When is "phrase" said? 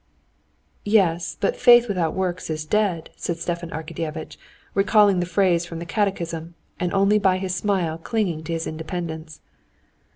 5.27-5.63